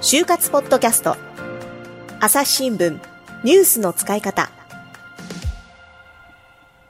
[0.00, 1.16] 就活ポッドキャスト。
[2.20, 3.00] 朝日新聞。
[3.42, 4.50] ニュースの使い方。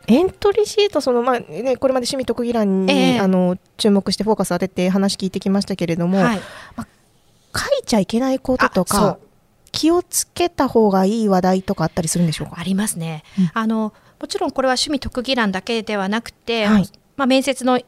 [0.06, 3.20] エントリーシートその、まあね、これまで趣味特技欄に、ええ。
[3.20, 6.40] あの注目してフォーカス当てて話聞いてきましたけれども、はい。
[6.76, 9.18] まあ、書いちゃいけないこととか
[9.72, 12.56] 気をつけた方がいい話題とかあったりするんでしょうか？
[12.58, 13.50] ありますね、うん。
[13.54, 16.88] あのもちろんこれは趣味特技欄だけではなくて、はい。
[17.16, 17.80] まあ、面接の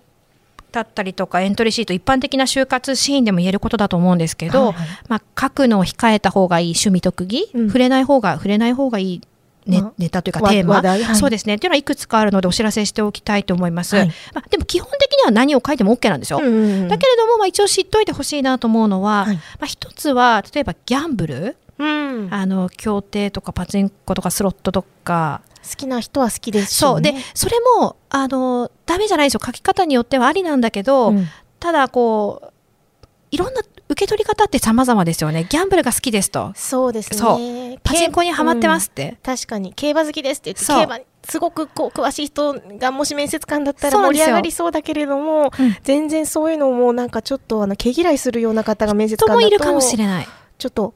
[0.76, 4.88] だったりとかエントリーシート一般的な就活シーンでも言えることだと思うんですけど、はいはい。
[5.08, 7.66] まあ、書くのを控えた方がいい趣味特技、うん。
[7.68, 9.20] 触れない方が触れない方がいい
[9.66, 11.16] ネ,、まあネタというかわテーマ、はい。
[11.16, 11.54] そうですね。
[11.54, 16.88] っていうのはいくつかあるのでお知らせしておきたいと思います、はいまあ、でも基本的には何を書いても OK なんですよ、うんうんうん。
[16.88, 19.36] だけれども、まあ、一応知っといてほしいなと思うのは、はい。
[19.36, 21.56] まあ、一つは例えばギャンブル？
[21.78, 22.28] うん。
[22.30, 25.40] あの競艇とかパチンコとかスロットとか。
[25.68, 27.02] 好きな人は好きですし、ね、そう。
[27.02, 31.26] でそれもあのダメじゃないですよ書き方によってはありなんだけど、うん。
[31.60, 32.52] ただこう
[33.30, 35.44] いろんな受け取り方って様々ですよね。
[35.48, 36.52] ギャンブルが好きですと。
[36.56, 37.78] そうですね。
[37.84, 39.72] パチンコにはまってますって、確かに。
[39.74, 45.76] 競馬好きですって言って競馬にすごくこう詳しい人がもし面接官だったら盛り上がりそうだけれども、うん。
[45.82, 50.28] 全然そういうのもなんかちょっとあの毛嫌いするような方が面接人官だともいるかもしれない。
[50.58, 50.94] ちょっと、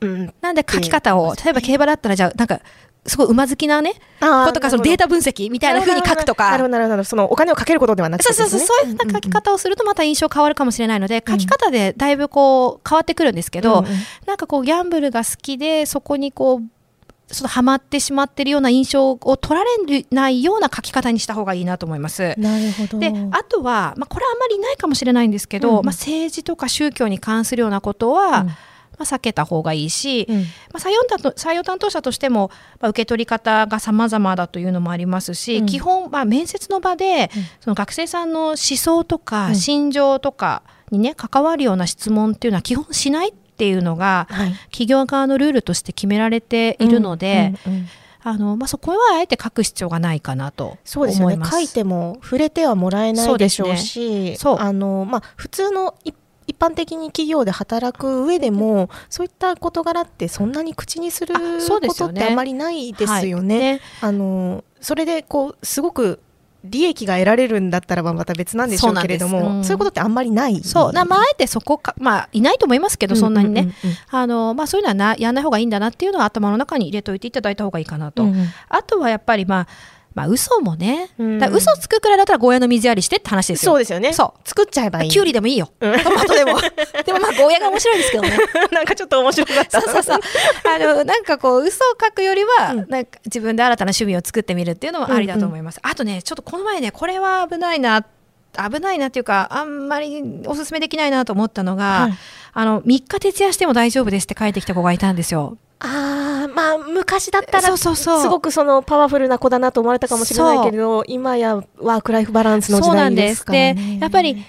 [0.00, 2.60] うん、なんで書き方を例えば競馬だったらじゃあなんか
[3.06, 6.50] すごい馬好きなねことかそのデータ分析みたいな風に書くとか。
[6.50, 7.04] なるほどなるほど。
[7.04, 13.92] そのお金をかけることではなくてそうそうそう、そういうふうな書き方をするとまた印象変わるかもしれないので、書き方でだいぶこう変わってくるんですけど、うんうん。
[14.26, 22.34] なんかこうギャンブルが好きでそこにこうそのハマってしまってるような印象を取られないような書き方にした方がいいなと思います。
[22.36, 22.98] なるほど。
[22.98, 25.84] であとは、まあ、これはあんまりないかもしれないんですけど、うんうん。
[25.86, 28.50] まあ、政治とか宗教に関するようなことは、うん
[29.00, 30.36] まあ、避けた方がいいし、うん。
[30.36, 35.66] まあ、採用担当採用担当者としても、まあ、受け取り方が様々だというのもありますし、うん。
[35.66, 37.42] 基本、まあ、面接の場で、うん。
[37.60, 39.54] その学生さんの思想とか、うん。
[39.56, 44.52] 心情とかにね関わるような質問っていうのは基本しないっていうのがはい。
[44.64, 47.54] 企業側のルールとして決められているので、
[48.22, 51.24] あのまあ、そこはあえて書く必要がないかなとそうです。
[51.24, 51.38] ね。
[51.50, 56.16] 書いても触れてはもらえないでしょうしそうあの、まあ、普通の一一
[56.60, 63.56] 般的に企業で働く上でもそういった事柄ってそんなに口にすることってあまりないですよね。
[63.56, 63.64] はい。
[63.74, 66.20] ねあのそれでこうすごく
[66.62, 69.68] 利益が得られるんだったらばまた別なんでしょうけれどもそう,、んです。
[69.68, 69.72] うん。
[69.72, 70.62] いうことってあんまりない。
[70.62, 70.92] そう。
[70.92, 73.72] なまあ、あえてそこか、まあ、いないと思いますけど、そんなにね、
[74.10, 78.48] そういうのはなやんない方がいいんだなっていうのは頭の中に入れといていただいた方がいいかなと、うんうん。
[78.68, 79.66] あとはやっぱり、まあ
[80.14, 81.38] まあ嘘もね、うん。
[81.38, 83.72] だ嘘つくくらいだったらゴーヤの水やりしてって話ですよ。
[83.72, 84.12] そうですよね。
[84.12, 85.10] そ作っちゃえばいい。
[85.10, 86.00] キュウリでもいいよ、うん。
[86.00, 86.58] トマトでも。
[87.06, 88.36] でもまあゴーヤが面白いですけどね。
[88.72, 89.80] なんかちょっと面白かった。
[89.80, 90.20] そうそうそう。
[90.74, 92.86] あのなんかこう嘘を書くよりは、うん。
[92.88, 98.04] なんか自分で新たな趣味を作ってみるっていうのもありだと思います、あとねちょっとこの前ねこれは危ないな
[98.56, 102.12] 危ないなっていうかあんまりおすすめできないなと思ったのが、はい。
[102.52, 105.56] あの3日徹夜しても大丈夫ですって書いてきた子がいたんですよ。
[105.82, 113.44] ああまあ昔だったらすごくそのパワフルな子だなと思われたかもしれないけれど今やワークライフバランスの時代でんですす。
[113.46, 114.44] からねで、やっぱり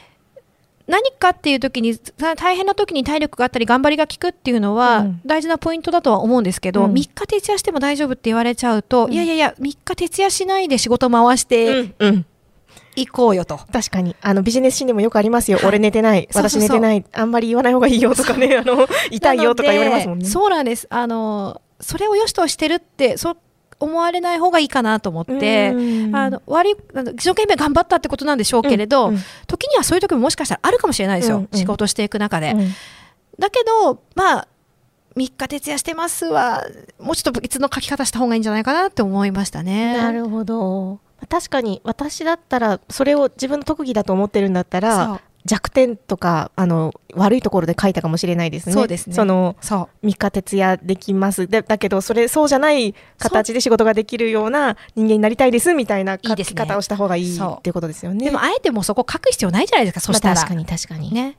[0.88, 5.22] 何かっていう時にさ大変な時に体力があったり頑張りが効くっていうのはうん。
[5.26, 6.94] 大事なポイントだとは思うんですけど、うん。
[6.94, 9.14] 3日徹夜しても大丈夫って言われちゃうと、うん。
[9.14, 12.26] いやいやいや3日徹夜しないで仕事回してうん
[12.96, 13.58] うんいこうよと。
[13.72, 14.16] 確かに。
[14.22, 15.68] あのビジネスシーンでもよくありますよ、はい。
[15.68, 16.28] 俺寝てない。
[16.34, 17.06] 私寝てない。
[17.14, 18.56] あんまり言わない方がいいよとかね。
[18.60, 20.26] あの痛いよとか言われますもんね。
[20.26, 20.88] そうなんです。
[20.90, 23.38] あのそれを良しとしてるってそう
[23.80, 25.72] 思われない方がいいかなと思って。
[25.74, 26.16] うん。
[26.16, 29.16] あの悪い一生懸命頑張ったってことなんでしょうけれど、うん。
[29.16, 31.58] うん時にはそういう時ももしかしたらあるかもしれないですよ、うんうん。
[31.58, 32.52] 仕事していく中で。
[32.52, 32.74] うん。
[33.40, 34.48] だけど、まあ、
[35.16, 36.66] 3日徹夜してますは、
[37.00, 39.98] もうちょっと別の書き方した方がいいんじゃないかなって思いましたね。
[39.98, 41.00] なるほど
[41.32, 50.08] 確かに私だったらそれを自分の特技だと思ってるんだったら弱点とかあの悪いところで書いたかもしれないですねそうですねそのそう。
[50.08, 58.26] 3日徹夜できますでだけどそれそうじゃない形で仕事ができるような人間になりたいですみたいない書き方をした方がいいそうっていうことですよね。
[58.26, 60.36] でも、あえてもうそこ書く必要ないじゃないですか、そしたら。
[60.36, 61.38] まあ確かに確かに、ね。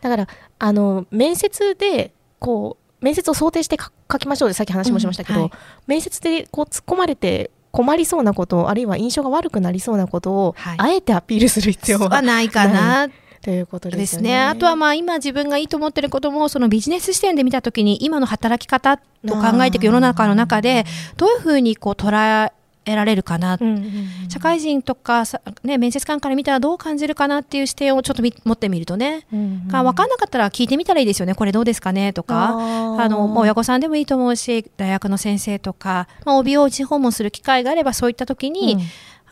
[0.00, 0.26] だから
[0.58, 5.52] あの面接でこう面接を想定して書書きましょうでさっき話もしましたけど、うんはい
[5.86, 13.08] 面接でこう突っ込まれて困りそうなことあるいは印象が悪くなりそうなことを、はいあえてアピールする必要ははないかな
[13.42, 14.28] ということでですよね。
[14.28, 14.40] すね。
[14.42, 19.02] あとはまあ今自分がいいと思ってることもそのビジネス視点で見たときに今の働き方と
[19.34, 20.84] 考えていく世の中の中で
[21.16, 22.52] どういうふうにこう捉
[22.86, 23.58] えられるかな。
[23.60, 23.90] うんうんうん
[24.30, 29.68] 社会人とかさ、ね、面接官から見たらどう感じるかなっていう視点をちょっとみ持ってみるとね、うんうん。
[29.68, 31.34] が分かんなかったら聞いてみたらいいですよね。
[31.34, 32.50] これどうですかねとか。
[32.96, 38.80] あの親御さんでもいいと思うし大学の先生とか、まあ、帯を地訪問する機会があればそういった時に、うん。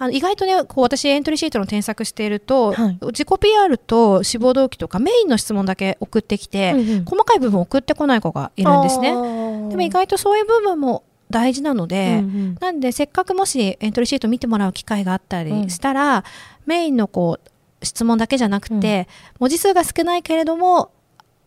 [0.00, 2.98] あの意外とねこう私エントリーシートの添削していると、はい。
[3.06, 7.04] 自己 PR と志望動機とかメインの質問だけ送ってきて、うんうん。
[7.04, 9.12] 細かい部分送ってこない子がいるんですね。
[9.12, 12.56] ねでも意外とそういう部分も大事なので、うんうん。
[12.60, 16.25] なんでせっかくもしエントリーシート見てもらう機会があったりしたら、
[16.66, 19.08] メインのこう質問だけじゃなくて、
[19.38, 20.90] 文字数が少ないけれども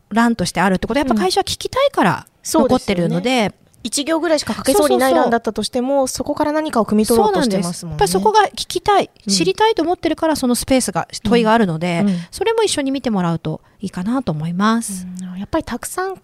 [0.10, 7.94] 欄としてあるってことはやっぱ会社は聞きたいから残ってるので、一行ぐらいしか書けそうにない欄だったとしてもそこから何かを汲み取ろうとしてますもんね。
[7.94, 9.34] やっぱりそこが聞きたい、うん。
[9.34, 12.16] 知りたいと思ってるからそのスペースが問いがあるので、うん。
[12.30, 15.08] それも一緒に見てもらうといいかなと思います。
[15.22, 15.40] うん。
[15.40, 16.20] やっぱりたくさん書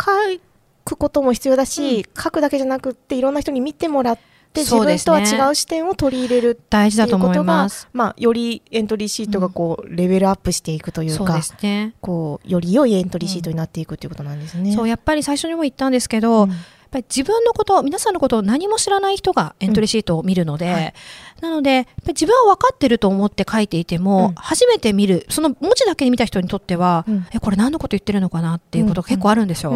[0.95, 4.15] くことも必要だし、書くだけじゃなくっていろんな人に見てもらっ
[4.53, 7.87] て自分とは違う視点を取り入れる大って事だと思いいうことがます。
[7.93, 11.93] まあ、よりエントリーシートがこう、レベルアップしていくというかそうですね。
[12.01, 14.73] こうより良いエントリーシートになっていくということなんですね。
[14.73, 16.47] そうやっぱり最初にも言ったんですけど、
[16.97, 20.93] ぱり自分のこと皆さんのことを何も知らない人がエントリーシートを見るので、うんはい。
[21.41, 24.33] なのでやっぱり自分は分かってると思って書いていても、うん。
[24.35, 27.27] 初めて見るその文字だけ見た人にとっては、うん。
[27.31, 29.73] えこれ何のこと言ってるのかなっていうことが結構あるんですよ。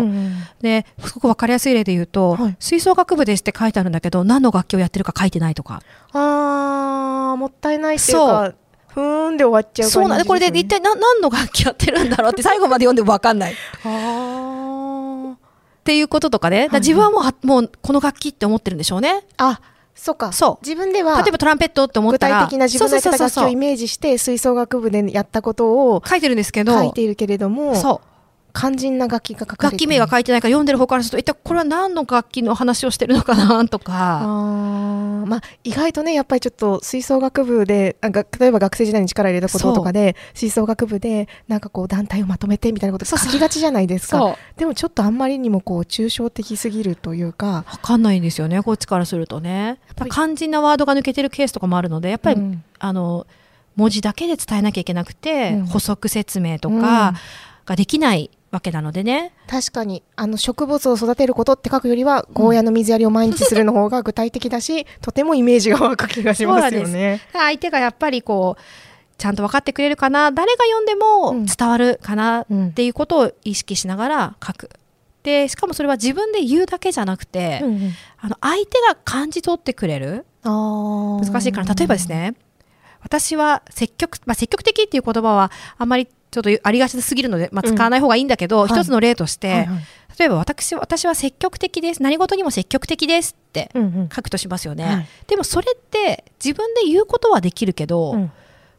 [0.61, 2.55] ですごく分かりやすい例で言うと、はい。
[2.59, 5.81] 吹奏楽部ですって書いてあるんだけど何の楽器をやってるか書いてないとか。
[6.13, 8.53] あーもったいないっていうか
[8.93, 13.53] ふーんで終わっちゃうね、そうなんでこれで一体な何の楽器やってるんだろうって最後まで読んでも分かんない。
[13.85, 14.30] あ
[15.81, 19.23] っていうこととかね、だから自分はもうはもうこの楽器って思ってるんでしょうね。
[19.37, 19.61] ーあ
[19.95, 20.31] そっか。
[20.31, 20.65] そう。
[20.65, 26.77] 自分では例えばトランペットって思っ具たら体的な自分のやってた楽器をイメージして吹奏楽部でやったことを書いてるんですけど。
[26.77, 28.10] 書いているけれどもそう
[28.53, 44.37] 肝心な楽器が書かれて楽器名が書いてないから読んでる方からすると一体これは何の楽器の話をしてるのかなとあかーまあ、意外とねやっぱりちょっと吹奏楽部であが例えば学生時代に力入れたこととかで吹奏楽部でなんかこう団体をまとめてみたいなこと書きがちじゃないですか。
[44.57, 47.63] でもちょっとあんまりにもこう抽象的すぎるというか。
[47.71, 49.65] 分かんないんですよねこっちからするとね。
[49.65, 52.63] やっぱ肝心なワードが抜けてるケースとかもあるのでやっぱり、うん。
[52.79, 53.27] あの
[53.75, 55.65] 文字だけで伝えなきゃいけなくて、うん。
[55.67, 56.81] 補足説明とうん。
[56.81, 57.13] か
[57.65, 67.21] ができないわけなのでね、確かにあの植物を育てることって書くよりはゴーヤの水やりを毎日するの方が具体的だし、とてもイメージが湧く気がしますよね。
[67.31, 68.61] 相手がやっぱりこう
[69.17, 70.99] ちゃんと分かってくれるかな誰が読んでうん。
[70.99, 74.69] も伝わるかなうんっていうことを意識しながら書く。
[75.23, 77.91] でしかもそれは自分で言うだけじゃなくて、うんうん。
[78.19, 80.25] あの相手が感じ取ってくれる。
[80.43, 82.33] 難しいから例えばですね
[83.01, 87.75] 私は積極,、まあ、積極的っていう言葉はあんまりちょっとありがちすぎるので、まあ、うん。
[87.75, 88.69] 使わない方がいいんだけど、はい。
[88.69, 89.79] 一つの例として、はいはい。
[90.17, 92.01] 例えば私私は積極的です。
[92.01, 94.09] 何事にも積極的ですってうんうん。
[94.13, 95.07] 書くとしますよね、はい。
[95.27, 98.31] でもそれって自分で言うことはできるけど、うん。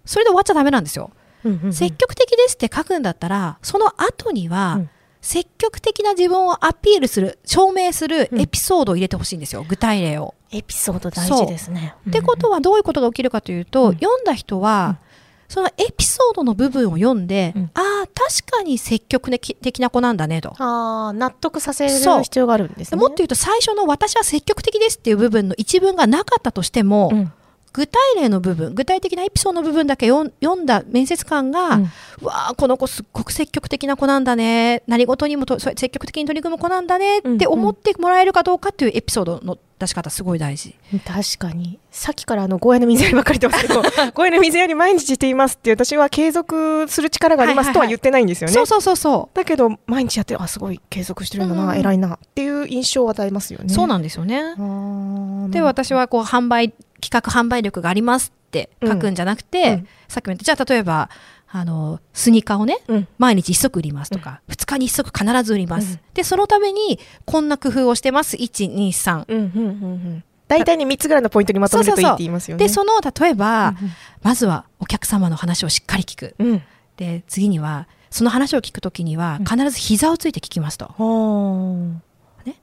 [0.04, 1.10] それで終わっちゃダメなんですよ、
[1.44, 1.72] うんうんうん。
[1.72, 4.90] 積極的ですって書くんだったらその後には、うん。
[5.20, 8.40] 積極的な自分をアピールする証明するうん。
[8.40, 9.64] エピソードを入れてほしいんですよ。
[9.68, 10.34] 具体例を。
[10.50, 11.94] エピソード大事ですね。
[12.08, 13.94] ってことはどういうことが起きるかというと、うん。
[13.94, 14.98] 読んだ人は、
[15.52, 17.70] そのエピソードの部分を読んで、うん。
[17.74, 20.54] ああ確かに積極的な子なんだねと。
[20.56, 22.98] ああ納得させる必要があるんですね。
[22.98, 27.32] もっと言うと最初の私は積極的ですっていう部分の一文がなかったとしても、うん。
[27.74, 31.90] 具体例の部分具体的なエピソードの部分だけ読んだ面接官が、ううん
[32.22, 34.82] わあこの子すっごく積極的な子なんだね。
[34.86, 40.76] 何事にも積極的に取り組む子なんだねって思ってもらえるかどうかっていうエピソードの出し方すごい大事。
[41.04, 43.82] 確かにさっきからあのゴーヤの水やりばっかり言ってますけど
[44.14, 48.54] ゴーヤの水やり毎日していますって私は継続する力がありますとは言ってないんですよね。
[48.54, 49.36] そうそうそうそう。
[49.36, 53.72] だけど毎日やってあすごい継続してるんだな、うん偉いなっていう印象を与えますよね。
[53.72, 54.54] そうなんですよね。
[54.54, 61.08] んで私はこう販売企画販売力がありますって書くんじゃなくて、うんうんさっきも言ったじゃあ例えば
[61.54, 63.08] あのスニーカーをねうん。
[63.18, 66.00] 毎日1足売りますとか、2日に1足必ず売ります、うん。
[66.14, 68.36] でそのためにこんな工夫をしてます。
[68.36, 70.24] 123うんうんうんうん。
[70.48, 72.64] 大体に3つぐらいのポイントにまとめるといいって言いますよね。
[72.64, 73.76] でその例えば、うん
[74.22, 76.34] まずはお客様の話をしっかり聞く。
[76.38, 76.62] うん。
[76.96, 79.44] で次にはその話を聞くときにはうん。
[79.44, 82.00] 必ず膝をついて聞きますと、は
[82.44, 82.56] あね。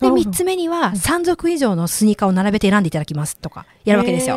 [0.00, 0.30] でなるほど。
[0.30, 4.36] 3つ目には3足以上のスニーカーを並べて選んでいただきますとかやるわけですよ。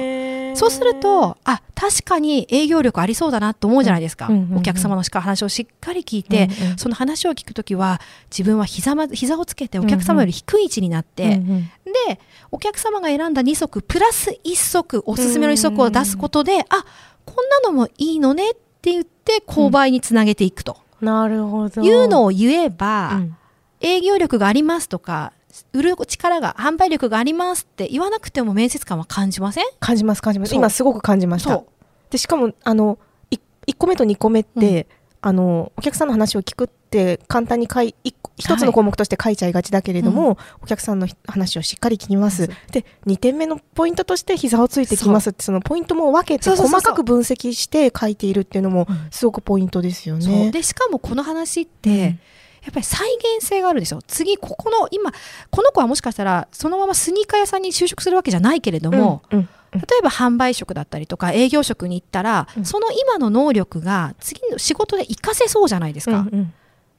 [0.55, 4.27] そうすると、あ、確かに営業力ありそうだなと思うじゃないですか。
[4.27, 4.57] うんうんうんうん。
[4.59, 6.77] お客様のしか話をしっかり聞いて、うんうん。
[6.77, 7.99] その話を聞くときは、
[8.31, 11.69] 自分は膝ま、膝をつけてお客様より低い位置になって、うんうん。
[12.07, 12.19] で、
[12.51, 16.85] お客様が選んだ2足、プラス1足、おすすめの1足を出すことで、あ、
[17.25, 20.77] こんなのもいいのねって言って、購買につなげていくと。
[21.01, 21.81] なるほど。
[21.81, 23.37] いうのを言えば、うん。
[23.81, 25.33] 営業力がありますとか、
[25.73, 29.65] 売る力が、販売力がありますって言わなくても面接官は感じません？
[29.79, 30.55] 感じます感じます。
[30.55, 31.63] 今すごく感じました。
[32.09, 32.99] でしかもあの
[33.31, 34.87] い1個目と2個目って、
[35.21, 42.47] あのお客さんの話を聞くって簡単に書い一個一つの項目として書いちゃいがちだけれども、お客さんの話をしっかり聞きます。
[42.71, 49.07] で2点目のポイントとして膝をついてきますってそのポイントも分けて細かく分析して書いているっていうのもうん。
[49.09, 50.51] すごくポイントですよね。
[50.51, 52.19] でしかもこの話って、うん
[52.65, 53.07] やっぱり再
[53.37, 54.01] 現性があるでしょ。
[54.07, 55.11] 次ここの今
[55.51, 62.65] この子はもしかしたらそのままスニーカー屋さんに就職するわけじゃないけれども、うんうん例えば販売職だったりとか営業職に行ったら、うん。
[62.65, 66.53] その今の能力が次の仕事で活かせそうじゃないですか、うんうん。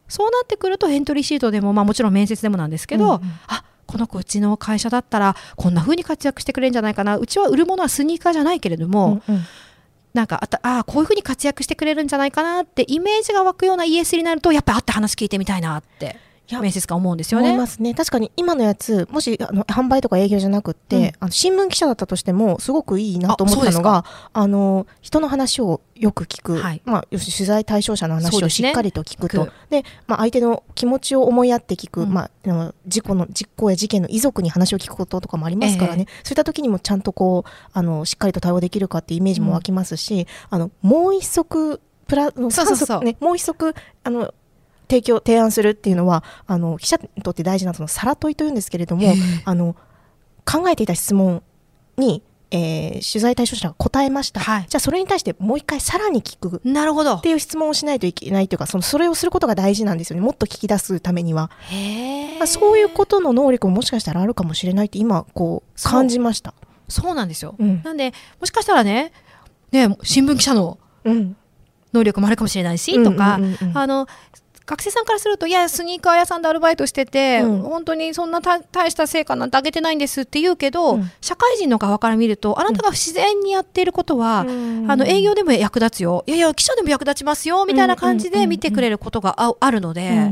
[0.08, 3.20] そうなってくるとエントリーシートでも、まあ、もちろん面接でもなんですけど、うんうん。
[3.46, 7.16] あこの子うちの会社だったらこんな風に活躍してくれるんじゃないかな。
[7.16, 9.42] うちは売るものはスニーカーじゃないけれども、うんうん
[10.16, 16.16] なんかあたあこういうふうに活躍してくれるんじゃないかなってイメージが湧くような ES になるとやっぱり会って話聞いてみたいなって。
[16.50, 17.49] 面接官思うんですよね。
[17.49, 17.67] 思いま。
[17.67, 17.95] すね。
[17.95, 21.12] 確かに今のやつ、もしあの販売とか営業じゃなくって、うん。
[21.21, 26.83] あの新聞記者だったとしても、すごくいいなと思ったのが、あの人の話をよく聞く、はい。
[26.85, 32.12] まあ、取材対象者の話をしっかりと聞くと、でまあ、相手の気持ちを思いやって聞く、うん。
[32.12, 43.05] まあ、事故の実行や事件の遺族に話を聞くこととかもありますからね、そういった時にもちゃんとこうあのしっかりと対応できるかっていうイメージも湧きますし、あのもう一足プラのそうそうそう。
[43.05, 43.75] ね、もう一足
[44.05, 44.33] あの
[44.88, 49.14] 提供提案するっていうのはあの記者にとって大事なそのさら問いというんですけれども
[49.45, 49.76] あの
[50.45, 51.43] 考えていた質問
[51.97, 54.66] に、えー取材対象者が答えました、はい。
[54.69, 57.16] じゃあそれに対してもう一回さらに聞くなるほど。
[57.16, 60.23] っていう質問をしないといけないというかそのそれをすることが大事なんですよね。
[60.23, 66.55] もっと聞き出すためには、へーまあ、そういうことの能力ももしかしたらあるかもしれないって今こう感じました。
[66.88, 67.14] そう。
[67.14, 67.83] なんですよ、うん。
[67.83, 69.12] なんでもしかしたらね
[69.73, 71.37] ね新聞記者のうん。
[71.93, 73.38] 能力もあるかもしれないし、とか、
[73.73, 74.07] あの
[74.66, 77.62] 学生さんからするといやスニーカー屋さんでアルバイトしてて、うん。
[77.62, 81.11] 本当にそんなた大した成果なんて上げてないんですって言うけど、うん。
[81.20, 84.90] 社会人の側から見るとあなたが自然にやっていることは、うん。
[84.90, 86.25] あの営業でも役立つよ。
[86.26, 90.30] いやいや記者でも役立ちますよみたいな感じで見てくれることがああるので、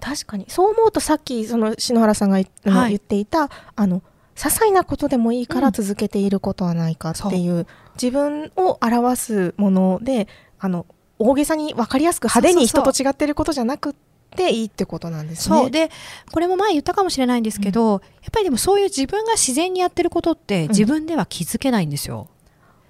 [0.00, 0.46] 確かに。
[0.48, 2.42] そう思うとさっきその篠原さんがは
[2.88, 2.90] い。
[2.90, 4.02] 言っていたあの
[4.34, 10.26] 些細なことでもいいから続けていることはないかっていう、自分を表すもので
[10.58, 10.86] あの
[11.20, 13.94] 大げさに分かりやすく派手に人と違っていることじゃなく
[14.34, 15.56] ていいってことなんですね。
[15.56, 15.70] そう。
[15.70, 15.90] で
[16.32, 18.00] これも前言ったかもしれないんですけど、やっ
[18.32, 22.28] ぱりでもそういう自分が自然にやってることって自分では気づけないんですよ。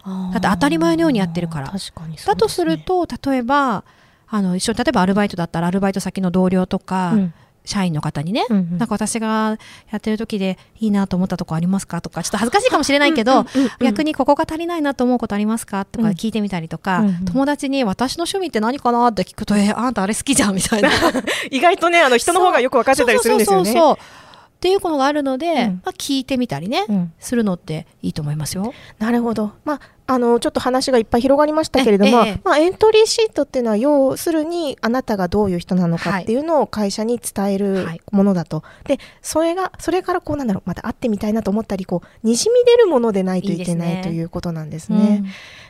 [0.04, 1.66] だだって当たり前のようにやってるから。
[1.66, 3.84] 確かにそだとすると例えば
[4.28, 8.78] あの一緒に例えばアルバイトだったらアルバイト先の同僚とか、うん社員の方にね、うんうん。
[8.78, 9.58] なんか私が
[9.90, 13.70] やってる時でいいなと思ったとこありますかとかちょっと恥ずかしいかもしれないけど、うんうんうんうん。
[13.80, 16.14] 逆にここが足りないなと思うことありますかとかうん。
[16.14, 20.90] 聞いてみたりとか、うんうん友達に私の趣味って何かなって聞くとえあんたあれ好きじゃんみたいな。
[21.50, 23.64] 意外とねあの人の方がよく分かってたりするんですよね。
[23.66, 24.20] そうそうそうそう。
[24.60, 25.56] っていうことがあるので、うん。
[25.56, 27.12] まあ、聞いてみたりね、うん。
[27.18, 28.74] するのっていいと思いますよ。
[28.98, 29.52] なるほど。
[29.64, 38.64] まあ、あの、ちょっと話がいっぱい広がりましたけれども、えええまあ、エントリーシートっていうのは、要するに、あなたがどういう人なのかっていうのを会社に伝えるはいものだと。
[38.84, 45.22] で、それが、それからこうなんだろう、また会ってみたいなと思ったり、こう、にじみ出るものでないといけないということなんですね。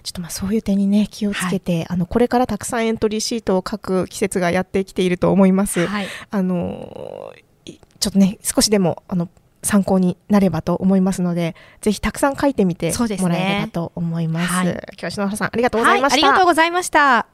[0.02, 5.86] ちょっとまあ、そういう点にね、気をつけて、あの、これからたくさんエントリーシートを書く季節がやってきていると思います。
[5.86, 7.32] はい、あの
[7.66, 9.28] いちょっとね少しでもあの
[9.62, 14.52] 参考になればと思いますのでぜひたくさん書いてみてそうですねもらえればと思います。
[14.52, 16.14] はい今日は篠原さんありがとうござはいい、ました。
[16.14, 17.26] ありがとうございました。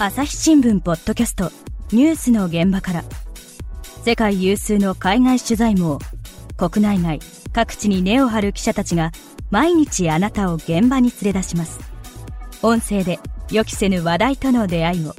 [0.00, 1.50] 朝日新聞ポッドキャスト
[1.90, 3.02] ニュースの現場から
[4.04, 5.98] 世界有数の海外取材網
[6.56, 7.18] 国内外
[7.52, 9.10] 各地に根を張る記者たちが
[9.50, 11.80] 毎日あなたを現場に連れ出します
[12.60, 13.20] 音声で
[13.52, 15.14] 予期せぬ話題との出会いを。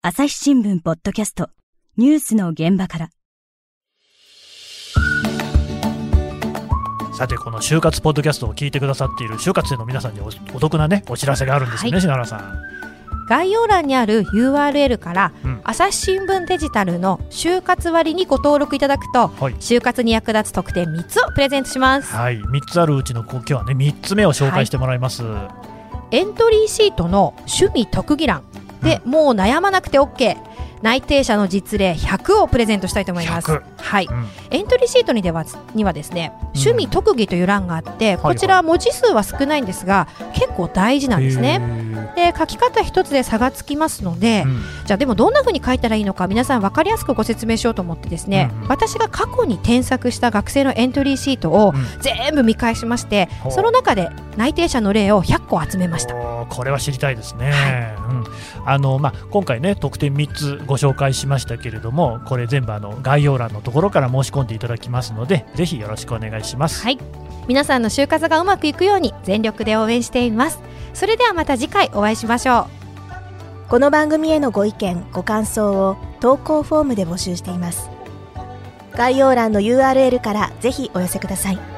[0.00, 1.50] 朝日新聞ポッドキャスト。
[1.98, 3.10] ニュースの現場から。
[7.12, 12.00] さてこの就活ポッドキャストを聞いてくださっている就活生の皆さんにおお得なねお知らせがあるんですよね、はい。
[12.00, 12.58] 篠原さん。
[13.28, 15.60] 概要欄にある URL から、うん。
[15.64, 19.54] 朝日新聞デジタルの就活割にご登録いただくと、はい。
[19.56, 22.16] 就活に役立つ特典3つをプレゼントします。
[22.16, 25.24] はい、3つあるうちの今日はね3つ目を紹介してもらいます。
[26.10, 28.42] エントリーシートの趣味特技欄。
[28.82, 30.36] で、もう悩まなくて OK
[30.82, 33.50] 内定者の実例100をプレゼントしたいと思います。
[33.50, 34.26] 100はい、うん。
[34.50, 41.60] エントリーシートにではにはですね趣味特技という欄があって、はいこちら文字数は少ないんですが結構大事なんですへね。
[41.60, 42.14] ー。
[42.14, 44.62] で書き方一つで差がつきますので、うん。
[44.86, 48.68] じゃあでもどんな風に書いたらいいのか皆さん分かりやすくご説明しようと思ってですね、うんうん。
[48.68, 51.86] 私が過去に添削した学生のエントリーシートをうん。
[52.00, 56.14] 全部見返しまして、その中で内定者の例を100個集めました。
[56.14, 57.52] これは知りたいですね、
[58.08, 58.24] うん。
[58.64, 66.82] あのまあ、今回ね特典3つご紹介しましたけれどもこれ全部あの概要欄のところから申し込んでいただきますのでぜひよろしくお願いします。
[66.84, 66.98] はい。
[67.48, 70.60] 皆さんの就活がうまくいくように全力で応援しています。
[70.94, 72.68] それではまた次回お会いしましょ
[73.66, 73.70] う。
[73.70, 77.90] この番組へのご意見ご感想を投稿フォームで募集しています。
[78.98, 81.77] 概要欄の URL からぜひお寄せください